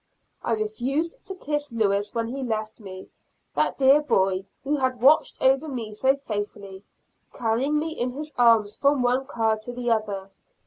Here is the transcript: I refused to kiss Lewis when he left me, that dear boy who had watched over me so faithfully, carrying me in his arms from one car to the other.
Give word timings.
I 0.43 0.53
refused 0.53 1.13
to 1.25 1.35
kiss 1.35 1.71
Lewis 1.71 2.11
when 2.15 2.29
he 2.29 2.41
left 2.41 2.79
me, 2.79 3.11
that 3.53 3.77
dear 3.77 4.01
boy 4.01 4.47
who 4.63 4.77
had 4.77 4.99
watched 4.99 5.39
over 5.39 5.67
me 5.67 5.93
so 5.93 6.15
faithfully, 6.15 6.83
carrying 7.33 7.77
me 7.77 7.91
in 7.91 8.13
his 8.13 8.33
arms 8.35 8.75
from 8.75 9.03
one 9.03 9.27
car 9.27 9.59
to 9.59 9.71
the 9.71 9.91
other. 9.91 10.31